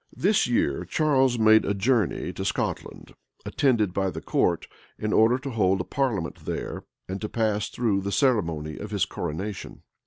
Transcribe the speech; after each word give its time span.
This 0.15 0.47
year, 0.47 0.83
Charles 0.83 1.37
made 1.37 1.63
a 1.63 1.75
journey 1.75 2.33
to 2.33 2.43
Scotland, 2.43 3.13
attended 3.45 3.93
by 3.93 4.09
the 4.09 4.19
court, 4.19 4.65
in 4.97 5.13
order 5.13 5.37
to 5.37 5.51
hold 5.51 5.79
a 5.79 5.83
parliament 5.83 6.37
there, 6.45 6.85
and 7.07 7.21
to 7.21 7.29
pass 7.29 7.69
through 7.69 8.01
the 8.01 8.11
ceremony 8.11 8.77
of 8.79 8.89
his 8.89 9.05
coronation. 9.05 9.83